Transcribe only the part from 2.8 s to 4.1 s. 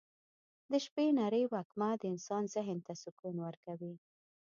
ته سکون ورکوي.